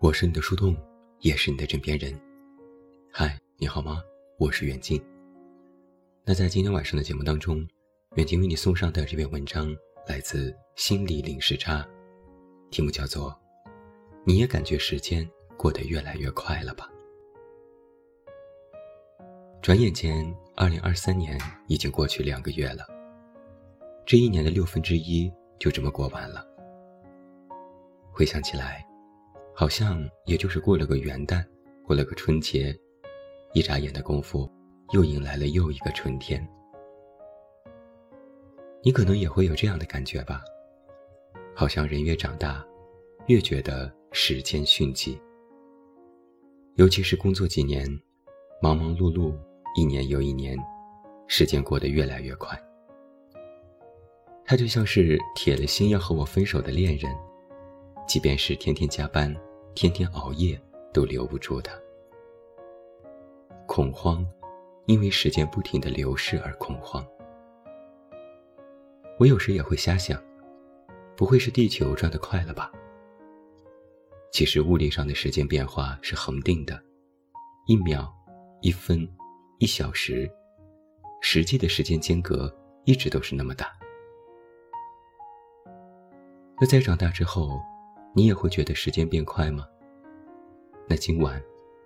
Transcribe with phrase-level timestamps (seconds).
[0.00, 0.74] 我是你的树洞，
[1.18, 2.18] 也是你的枕边人。
[3.12, 4.02] 嗨，你好吗？
[4.38, 4.98] 我是远近。
[6.24, 7.68] 那在今天晚上的节目当中，
[8.16, 9.76] 远近为你送上的这篇文章
[10.06, 11.86] 来自心理零时差，
[12.70, 13.30] 题目叫做
[14.24, 16.88] 《你也感觉时间过得越来越快了吧》。
[19.60, 22.86] 转眼间，二零二三年已经过去两个月了，
[24.06, 26.42] 这一年的六分之一就这么过完了。
[28.10, 28.82] 回想起来，
[29.60, 31.44] 好像也就是过了个元旦，
[31.86, 32.74] 过了个春节，
[33.52, 34.50] 一眨眼的功夫，
[34.94, 36.42] 又迎来了又一个春天。
[38.82, 40.40] 你可能也会有这样的感觉吧？
[41.54, 42.64] 好像人越长大，
[43.26, 45.20] 越觉得时间迅疾。
[46.76, 47.86] 尤其是工作几年，
[48.62, 49.36] 忙忙碌碌。
[49.76, 50.56] 一年又一年，
[51.26, 52.58] 时间过得越来越快。
[54.42, 57.14] 他就像是铁了心要和我分手的恋人，
[58.08, 59.36] 即便是天天加班、
[59.74, 60.60] 天天熬夜，
[60.92, 61.72] 都留不住他。
[63.66, 64.26] 恐慌，
[64.86, 67.06] 因为时间不停的流逝而恐慌。
[69.18, 70.22] 我有时也会瞎想，
[71.16, 72.70] 不会是地球转得快了吧？
[74.32, 76.82] 其实物理上的时间变化是恒定的，
[77.66, 78.12] 一秒，
[78.60, 79.08] 一分。
[79.62, 80.26] 一小时，
[81.20, 82.50] 实际的时间间隔
[82.86, 83.70] 一直都是那么大。
[86.58, 87.60] 那在长大之后，
[88.12, 89.66] 你也会觉得时间变快吗？
[90.88, 91.40] 那今晚，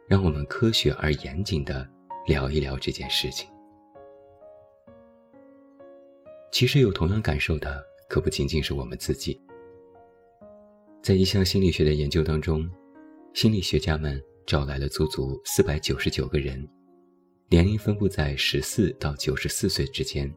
[0.08, 1.86] 让我们科学而严谨的
[2.26, 3.48] 聊一聊这件事情。
[6.50, 9.38] 其实有同样感受的，可不仅仅是我们自己。
[11.02, 12.66] 在一项心理学的研究当中，
[13.34, 16.66] 心理学家们找来了足足四百九十九个人。
[17.50, 20.34] 年龄分布在十四到九十四岁之间，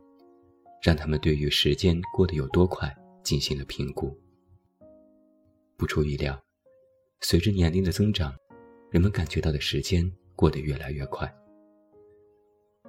[0.83, 2.93] 让他们对于时间过得有多快
[3.23, 4.13] 进行了评估。
[5.77, 6.37] 不出意料，
[7.21, 8.35] 随着年龄的增长，
[8.89, 11.31] 人们感觉到的时间过得越来越快。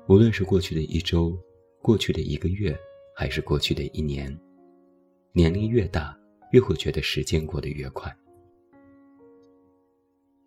[0.08, 1.38] 无论是过去的一周、
[1.82, 2.76] 过去的一个月，
[3.14, 4.34] 还是过去的一年，
[5.32, 6.18] 年龄越大，
[6.52, 8.12] 越会觉得时间过得越快。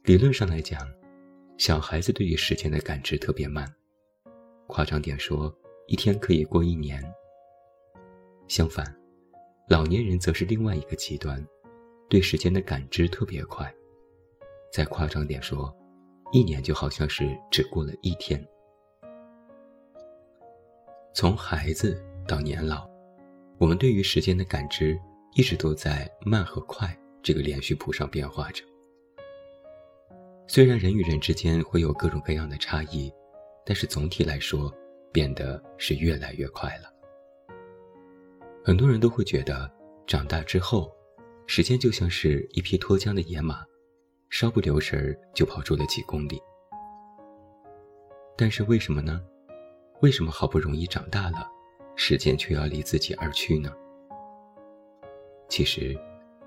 [0.04, 0.80] 理论上来讲。
[1.58, 3.72] 小孩子对于时间的感知特别慢，
[4.66, 7.04] 夸张点说，一天可以过一年。
[8.48, 8.84] 相反，
[9.70, 11.40] 老年人则是另外一个极端，
[12.12, 13.74] 对时间的感知特别快。
[14.70, 15.74] 再夸张点说，
[16.34, 18.46] 一年就好像是只过了一天。
[21.14, 22.86] 从孩子到年老，
[23.58, 25.00] 我们对于时间的感知
[25.36, 28.62] 一直都在慢和快这个连续谱上变化着。
[30.48, 33.10] 虽然人与人之间会有各种各样的差异，
[33.66, 34.70] 但是总体来说，
[35.14, 36.94] 变得是越来越快了。
[38.62, 39.72] 很多人都会觉得，
[40.06, 40.94] 长大之后，
[41.54, 43.66] 时间就像是一匹脱缰的野马，
[44.30, 46.42] 稍不留神儿就跑出了几公里。
[48.38, 49.22] 但是为什么呢？
[50.00, 51.46] 为什么好不容易长大了，
[51.98, 53.70] 时间却要离自己而去呢？
[55.50, 55.94] 其实，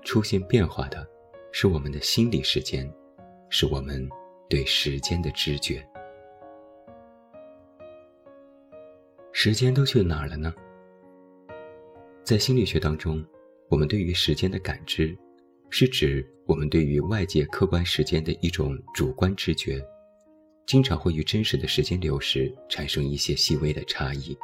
[0.01, 1.07] 出现变化的，
[1.51, 2.91] 是我们的心理时间。
[3.49, 4.09] 是我们
[4.49, 5.87] 对时间的知觉。
[9.31, 10.51] 时间都去哪儿了呢？
[12.23, 13.23] 在心理学当中，
[13.69, 15.17] 我们对于时间的感知，
[15.69, 19.83] 是指我们对于外界客观时间的一种主观知觉，
[20.67, 24.37] 经常会与真实的时间流逝产生一些细微的差异。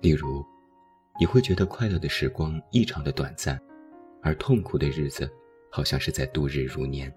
[0.00, 0.44] 例如，
[1.20, 3.60] 你会觉得快乐的时光异常的短暂，
[4.20, 5.30] 而痛苦的日子，
[5.70, 7.12] 好像是在度日如年。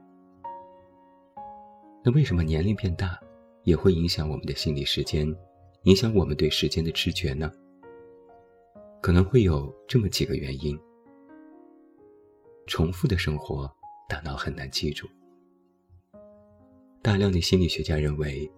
[2.03, 3.19] 那为什么年龄变大，
[3.63, 5.27] 也会影响我们的心理时间，
[5.85, 7.51] 影响我们对时间的知觉呢？
[9.05, 10.75] 可能会有这么几个原因。
[12.65, 13.71] 重复的生活，
[14.09, 15.07] 大脑很难记住。
[17.03, 18.51] 大量的心理学家认为，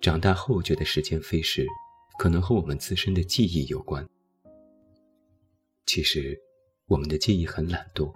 [0.00, 1.66] 长大后觉得时间飞逝，
[2.16, 4.08] 可能和我们自身的记忆有关。
[5.84, 6.40] 其实，
[6.86, 8.14] 我们的记忆很懒惰，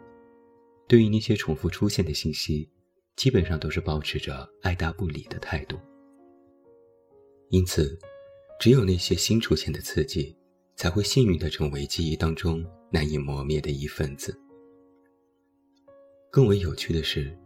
[0.87, 2.71] 对于那些重复出现的信息。
[3.17, 5.77] 基本上都是保持着爱答不理的态度，
[7.49, 7.99] 因此，
[8.61, 10.37] 只有那些新出现的刺激，
[10.77, 14.39] 才会幸运地成为记忆当中难以磨灭的一份子。
[16.31, 17.37] 更为有趣的是，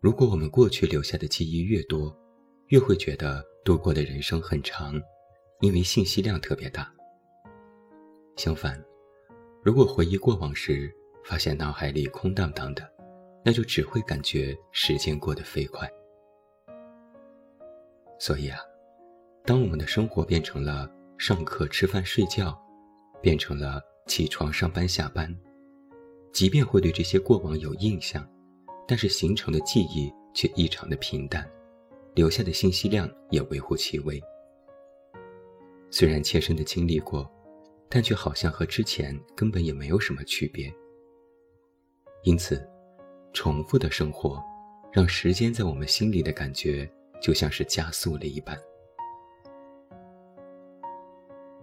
[0.00, 2.16] 如果我们过去留下的记忆越多，
[2.68, 5.00] 越会觉得度过的人生很长，
[5.60, 6.92] 因为信息量特别大。
[8.36, 8.82] 相反，
[9.62, 12.90] 如果回忆过往时，发现脑海里空荡荡的。
[13.42, 15.90] 那就只会感觉时间过得飞快。
[18.18, 18.58] 所以啊，
[19.46, 20.86] 当我们的生活变成了
[21.20, 22.58] 上课、吃饭、睡觉，
[23.20, 25.30] 变成了起床、上班、下班，
[26.32, 28.26] 即便会对这些过往有印象，
[28.88, 31.46] 但是形成的记忆却异常的平淡，
[32.14, 34.18] 留下的信息量也微乎其微。
[35.90, 37.30] 虽然切身的经历过，
[37.90, 40.72] 但却好像和之前根本也没有什么区别。
[42.22, 42.66] 因此，
[43.34, 44.42] 重复的生活，
[44.90, 46.90] 让时间在我们心里的感觉
[47.20, 48.58] 就像是加速了一般。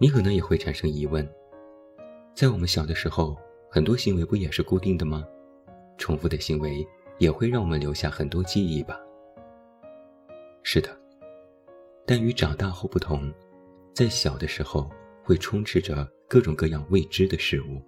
[0.00, 1.28] 你可能也会产生疑问：
[2.32, 3.36] 在我们小的时候，
[3.68, 5.26] 很多行为不也是固定的吗？
[5.96, 6.86] 重复的行为
[7.18, 8.96] 也会让我们留下很多记忆吧？
[10.62, 10.96] 是的，
[12.06, 13.32] 但与长大后不同。
[13.92, 14.88] 在小的时候，
[15.24, 17.82] 会充斥着各种各样未知的事物。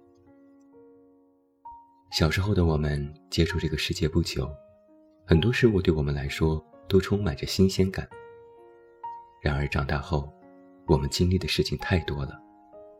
[2.11, 4.53] 小时候的我们接触这个世界不久，
[5.25, 8.05] 很多事物对我们来说都充满着新鲜感。
[9.41, 10.29] 然而长大后，
[10.87, 12.39] 我们经历的事情太多了，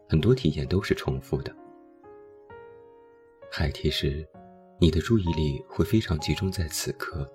[0.07, 1.56] 很多体验都是重复的。
[3.51, 4.28] 孩提时，
[4.80, 7.30] 你的注意力会非常集中在此刻，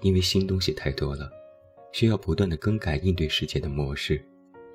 [0.00, 1.30] 因为新东西太多了，
[1.92, 4.24] 需要不断的更改应对世界的模式。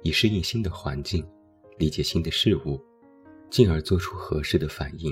[0.01, 1.27] 以适应新的环境，
[1.79, 2.79] 理解新的事物，
[3.49, 5.11] 进而做出合适的反应。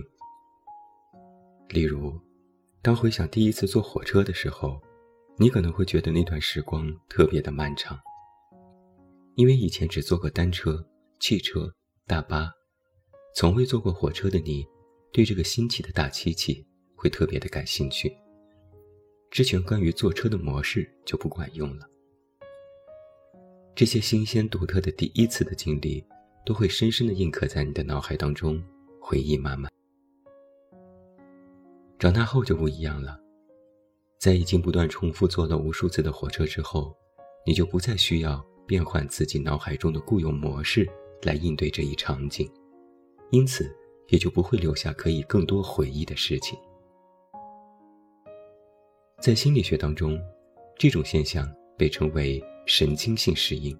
[1.69, 2.13] 例如，
[2.79, 4.79] 当回想第一次坐火车的时候，
[5.35, 7.99] 你可能会觉得那段时光特别的漫长，
[9.35, 10.85] 因为以前只坐过单车、
[11.19, 11.73] 汽车、
[12.05, 12.51] 大巴，
[13.35, 14.63] 从未坐过火车的你，
[15.11, 16.63] 对这个新奇的大机器
[16.95, 18.15] 会特别的感兴趣。
[19.31, 21.87] 之前关于坐车的模式就不管用了。
[23.73, 26.05] 这些新鲜独特的第一次的经历，
[26.45, 28.63] 都会深深的印刻在你的脑海当中，
[29.01, 29.71] 回忆满满。
[31.97, 33.19] 长大后就不一样了，
[34.19, 36.95] 在已经不断重复坐了无数次的火车之后，
[37.47, 40.89] 你就不再需要变换自己脑海中的固有模式
[41.23, 42.49] 来应对这一场景，
[43.31, 43.69] 因此
[44.07, 46.57] 也就不会留下可以更多回忆的事情。
[49.21, 50.19] 在心理学当中，
[50.77, 52.43] 这种现象被称为。
[52.65, 53.77] 神经性适应，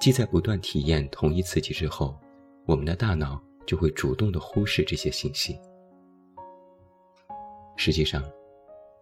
[0.00, 2.16] 即在不断体验同一刺激之后，
[2.64, 5.58] 我们的大脑就会主动的忽视这些信息。
[7.76, 8.22] 实际上，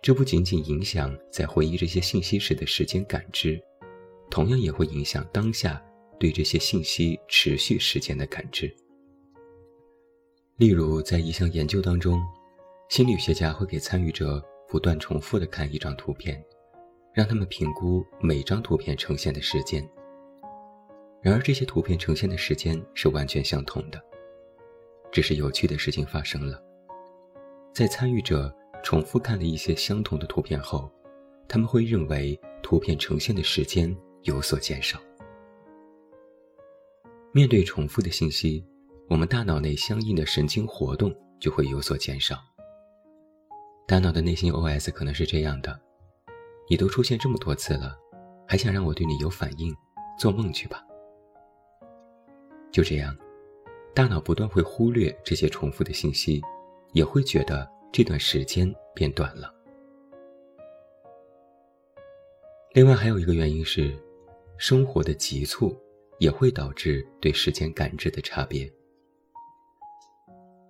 [0.01, 3.63] 这不仅仅影响在回忆这些信息时的时间感知，
[4.31, 5.83] 同样也会影响当下
[6.19, 8.75] 对这些信息持续时间的感知。
[10.57, 12.23] 例如，在一项研究当中，
[12.89, 16.43] 心理学家会给参与者不断重复的看一张图片。
[17.13, 19.83] 让他们评估每张图片呈现的时间。
[21.21, 24.01] 然而，这些图片呈现的时间是完全相同的。
[25.11, 26.63] 只是有趣的事情发生了，
[27.75, 28.55] 在参与者
[28.85, 30.89] 重复看了一些相同的图片后，
[31.49, 35.01] 他们会认为图片呈现的时间有所减少。
[37.33, 38.65] 面对重复的信息，
[39.09, 42.37] 我们大脑内相应的神经活动就会有所减少。
[43.87, 45.81] 大脑的内心 OS 可能是这样的。
[46.69, 47.99] 你都出现这么多次了，
[48.47, 49.75] 还想让我对你有反应？
[50.19, 50.85] 做梦去吧！
[52.71, 53.17] 就这样，
[53.95, 56.41] 大脑不断会忽略这些重复的信息，
[56.93, 59.53] 也会觉得这段时间变短了。
[62.73, 63.97] 另外还有一个原因是，
[64.61, 65.75] 生活的急促
[66.19, 68.71] 也会导致对时间感知的差别。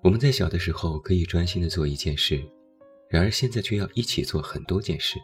[0.00, 2.41] 我们在小的时候可以专心的做一件事，
[3.09, 5.19] 然而现在却要一起做很多件事。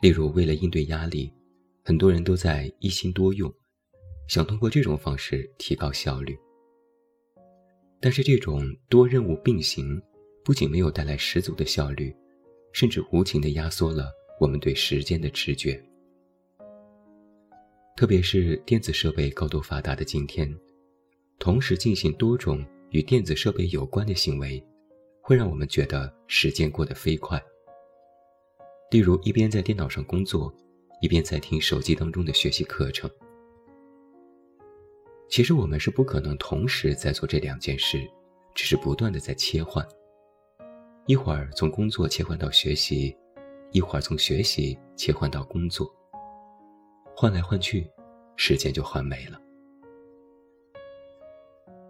[0.00, 1.34] 例如，为了应对压力，
[1.84, 3.52] 很多人都在一心多用，
[4.28, 6.38] 想通过这种方式提高效率。
[8.00, 10.00] 但是，这种多任务并行，
[10.44, 12.14] 不仅没有带来十足的效率，
[12.72, 15.84] 甚至无情地压缩了我们对时间的直觉。
[17.98, 20.48] 特别是电子设备高度发达的今天，
[21.40, 24.64] 同时进行多种与电子设备有关的行为，
[25.20, 27.42] 会让我们觉得时间过得飞快。
[28.92, 30.54] 例如，一边在电脑上工作，
[31.02, 33.10] 一边在听手机当中的学习课程。
[35.28, 38.08] 其实我们是不可能同时在做这两件事，
[38.54, 39.84] 只是不断的在切换。
[41.06, 43.16] 一会儿从工作切换到学习，
[43.72, 45.92] 一会儿从学习切换到工作，
[47.20, 47.84] 换来换去，
[48.36, 49.40] 时间就换没了。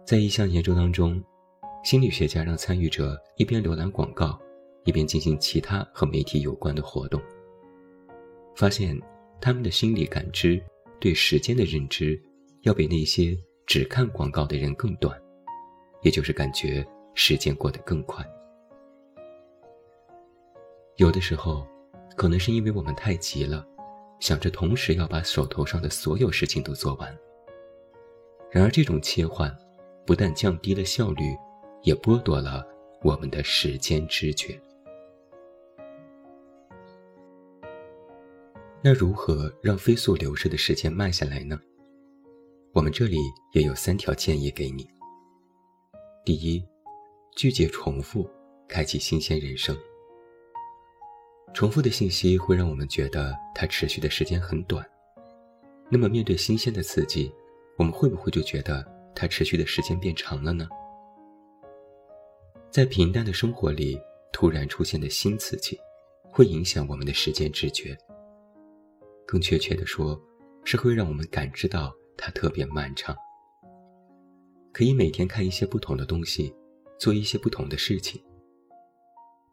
[0.03, 1.23] 在一项研究当中，
[1.83, 4.39] 心理学家让参与者一边浏览广告。
[4.85, 7.21] 一边进行其他和媒体有关的活动，
[8.55, 8.99] 发现
[9.39, 10.59] 他们的心理感知
[10.99, 12.19] 对时间的认知
[12.61, 15.21] 要比那些只看广告的人更短，
[16.01, 16.83] 也就是感觉
[17.13, 18.25] 时间过得更快。
[20.95, 21.67] 有的时候，
[22.15, 23.63] 可能是因为我们太急了，
[24.19, 27.17] 想着同时要把手头上的所有事情都做完。
[28.51, 29.55] 然而这种切换
[30.05, 31.35] 不但降低了效率，
[31.83, 32.65] 也剥夺了
[33.01, 34.59] 我们的时间知觉。
[38.81, 41.59] 那如何让飞速流逝的时间慢下来呢？
[42.71, 43.17] 我们这里
[43.53, 44.89] 也有三条建议给你。
[46.23, 46.63] 第一，
[47.35, 48.29] 拒绝重复，
[48.67, 49.77] 开启新鲜人生。
[51.53, 54.87] 重复的信息会让我们觉得它持续的时间很短，
[55.89, 57.31] 那么面对新鲜的刺激，
[57.77, 60.67] 我们会不会就觉得它持续的时间变长了呢？
[62.71, 63.99] 在平淡的生活里，
[64.31, 65.77] 突然出现的新刺激，
[66.31, 67.97] 会影响我们的时间知觉。
[69.25, 70.19] 更确切的说，
[70.63, 73.15] 是会让我们感知到它特别漫长。
[74.71, 76.53] 可以每天看一些不同的东西，
[76.99, 78.23] 做一些不同的事情。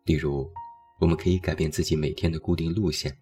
[0.04, 0.48] 例如，
[0.98, 3.16] 我们可以改变自己每天的固定路线。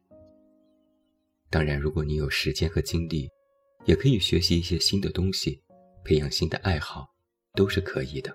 [1.50, 3.28] 当然，如果你有时间和精力，
[3.84, 5.60] 也可以学习一些新的东西，
[6.04, 7.08] 培养新的爱好，
[7.54, 8.34] 都是可以的。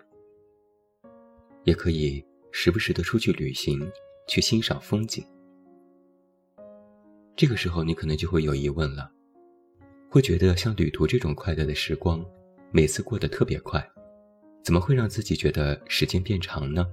[1.63, 3.79] 也可以时不时的出去旅行，
[4.27, 5.25] 去欣赏风景。
[7.35, 9.11] 这个时候，你可能就会有疑问了，
[10.09, 12.25] 会觉得像旅途这种快乐的时光。
[12.71, 13.83] 每次过得特别快，
[14.63, 16.87] 怎么会让自己觉得时间变长呢？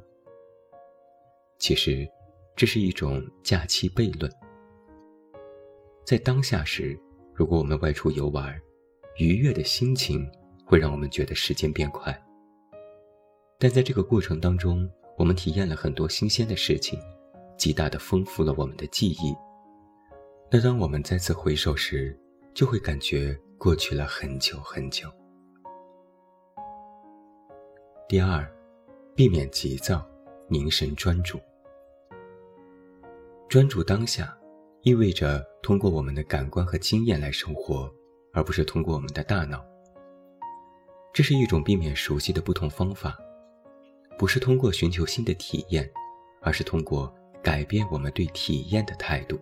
[1.59, 2.09] 其实，
[2.57, 4.33] 这是一种假期悖论。
[6.07, 6.99] 在当下时，
[7.35, 8.59] 如果我们外出游玩，
[9.19, 10.27] 愉悦的心情
[10.65, 12.19] 会让我们觉得时间变快。
[13.59, 16.99] 但在这个过程当中，我们体验了很多新鲜的事情，
[17.59, 19.37] 极大的丰富了我们的记忆。
[20.51, 22.19] 那当我们再次回首时，
[22.55, 25.11] 就会感觉过去了很久很久。
[28.09, 28.51] 第二，
[29.15, 30.09] 避免急躁，
[30.49, 31.39] 凝神专注。
[33.49, 34.37] 专注当下，
[34.83, 37.89] 意味着通过我们的感官和经验来生活，
[38.33, 39.65] 而不是通过我们的大脑。
[41.13, 43.17] 这是一种避免熟悉的不同方法，
[44.19, 45.89] 不是通过寻求新的体验，
[46.43, 49.39] 而是通过改变我们对体验的态度。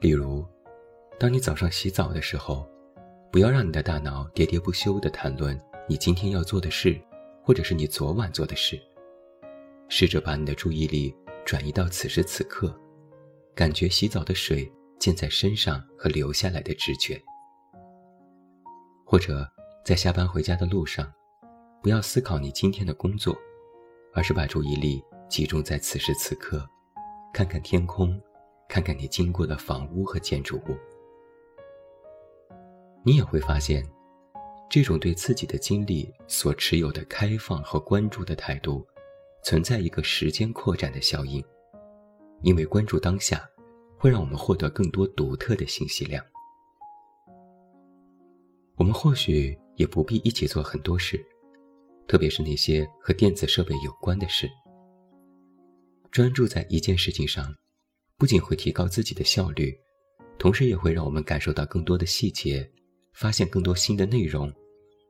[0.00, 0.42] 例如，
[1.18, 2.66] 当你早上洗澡的时候，
[3.30, 5.58] 不要让你的大脑喋喋不休地谈论。
[5.86, 6.98] 你今天要做的事，
[7.44, 8.80] 或者是你昨晚做的事，
[9.88, 11.14] 试着把你的注意力
[11.46, 12.76] 转移到此时此刻，
[13.54, 17.22] 感觉洗澡的水溅在身上和流下来的直觉。
[19.04, 19.48] 或者
[19.84, 21.08] 在下班回家的路上，
[21.80, 23.38] 不要思考你今天的工作，
[24.12, 26.68] 而是把注意力集中在此时此刻，
[27.32, 28.20] 看看天空，
[28.68, 30.76] 看看你经过的房屋和建筑物，
[33.04, 33.88] 你也会发现。
[34.68, 38.84] 这种对自己的经历所持有的开放和关注的态度，
[39.46, 41.40] 存在一个时间扩展的效应，
[42.42, 43.48] 因为关注当下，
[43.96, 46.20] 会让我们获得更多独特的信息量。
[48.74, 51.24] 我们或许也不必一起做很多事，
[52.08, 54.50] 特别是那些和电子设备有关的事。
[56.10, 57.54] 专注在一件事情上，
[58.18, 59.72] 不仅会提高自己的效率，
[60.40, 62.68] 同时也会让我们感受到更多的细节。
[63.12, 64.52] 发现更多新的内容，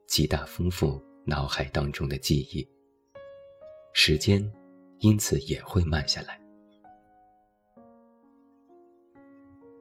[0.07, 2.76] 极大丰富脑海当中的记忆。
[3.99, 4.39] 时间
[4.99, 6.39] 因此也会慢下来。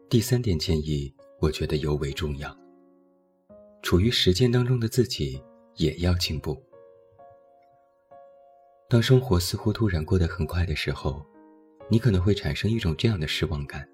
[0.09, 2.57] 第三点建议，我觉得尤为重要。
[3.83, 5.39] 处于时间当中的自己
[5.75, 6.57] 也要进步。
[8.89, 11.23] 当生活似乎突然过得很快的时候，
[11.91, 13.87] 你可能会产生一种这样的失望感，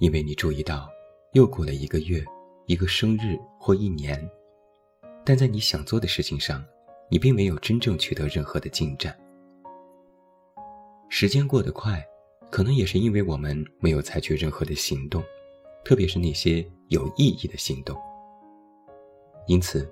[0.00, 0.86] 因为你注意到
[1.32, 2.22] 又过了一个月。
[2.66, 4.30] 一个生日或一年，
[5.24, 6.62] 但在你想做的事情上，
[7.10, 9.18] 你并没有真正取得任何的进展。
[11.08, 12.04] 时间过得快，
[12.50, 15.22] 可能也是因为我们没有采取任何的行动，
[15.84, 17.96] 特别是那些有意义的行动。
[19.46, 19.90] 因此，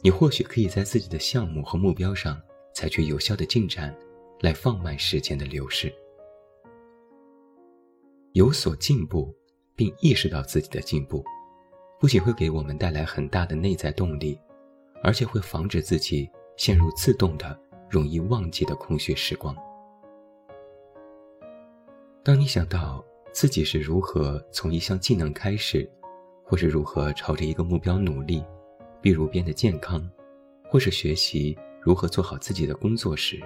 [0.00, 2.40] 你或许可以在自己的项目和目标上
[2.72, 3.92] 采取有效的进展，
[4.40, 5.92] 来放慢时间的流逝。
[8.32, 9.34] 有所进步，
[9.74, 11.24] 并意识到自己的进步。
[12.00, 14.38] 不仅会给我们带来很大的内在动力，
[15.02, 17.58] 而且会防止自己陷入自动的、
[17.88, 19.54] 容易忘记的空虚时光。
[22.22, 25.90] 当你想到自己是如何从一项技能开始，
[26.42, 28.42] 或是如何朝着一个目标努力，
[29.02, 30.08] 比如变得健康，
[30.70, 33.38] 或是学习如何做好自己的工作时，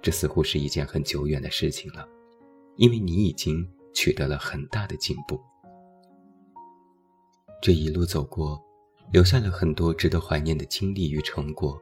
[0.00, 2.08] 这似乎是一件很久远的事情了，
[2.76, 5.38] 因为你已经取得了很大的进步。
[7.60, 8.58] 这一路走过，
[9.12, 11.78] 留下了很多值得怀念的经历与成果，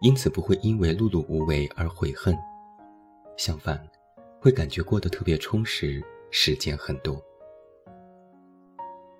[0.00, 2.36] 因此不会因为碌碌无为而悔恨，
[3.36, 3.82] 相反，
[4.40, 7.20] 会感觉过得特别充实，时间很多。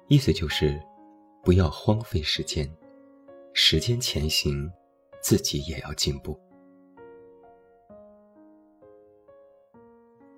[0.09, 0.79] 意思就是，
[1.43, 2.71] 不要荒废时间，
[3.55, 4.71] 时间前行，
[5.23, 6.39] 自己也要进步。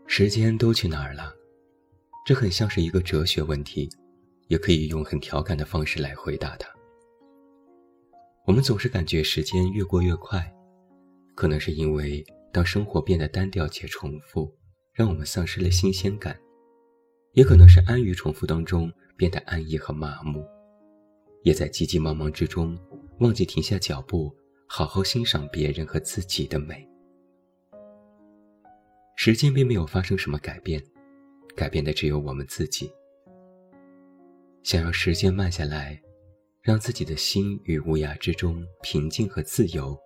[0.07, 1.35] 时间都去哪儿了？
[2.25, 3.90] 这很像是一个哲学问题，
[4.47, 6.77] 也可以用很调侃的方式来回答它。
[8.49, 10.50] 我们总是感觉时间越过越快，
[11.35, 14.50] 可能是因为当生活变得单调且重复，
[14.95, 16.35] 让我们丧失了新鲜感，
[17.33, 20.43] 也可能是安于重复当中变得安逸和麻木，
[21.43, 22.75] 也在急急忙忙之中
[23.19, 24.35] 忘记停下脚步，
[24.67, 26.88] 好好欣赏别人和自己的美。
[29.14, 30.83] 时间并没有发生什么改变。
[31.55, 32.90] 改变的只有我们自己。
[34.62, 36.00] 想要时间慢下来，
[36.68, 39.98] 让自己的心于无涯之中平静和自由，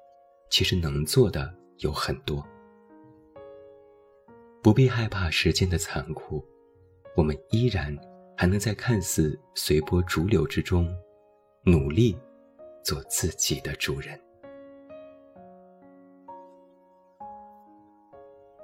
[0.48, 2.40] 其实能做的有很多。
[4.62, 6.40] 不必害怕时间的残酷，
[7.16, 7.92] 我们依然
[8.36, 10.88] 还能在看似随波逐流之中，
[11.64, 12.16] 努力
[12.84, 14.16] 做自己的主人。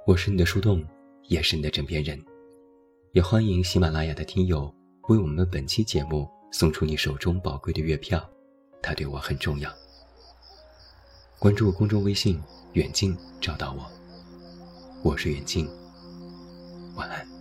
[0.07, 0.81] 我是你的树洞，
[1.23, 2.17] 也是你的枕边人。
[3.11, 4.73] 也欢迎喜马拉雅的听友
[5.09, 8.27] 为我们本期节目送出你手中宝贵的月票，
[8.81, 9.71] 它对我很重要。
[11.37, 12.41] 关注公众微信
[12.73, 13.89] “远近”，找到我。
[15.03, 15.69] 我是远近，
[16.95, 17.38] 晚安。